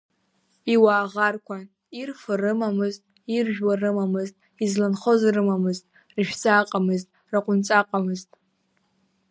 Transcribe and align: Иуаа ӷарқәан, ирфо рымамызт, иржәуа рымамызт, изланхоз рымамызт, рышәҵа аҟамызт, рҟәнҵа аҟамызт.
Иуаа 0.73 1.05
ӷарқәан, 1.13 1.63
ирфо 1.99 2.33
рымамызт, 2.41 3.03
иржәуа 3.35 3.73
рымамызт, 3.81 4.35
изланхоз 4.63 5.21
рымамызт, 5.35 5.83
рышәҵа 6.15 6.51
аҟамызт, 6.59 7.07
рҟәнҵа 7.33 7.75
аҟамызт. 7.81 8.29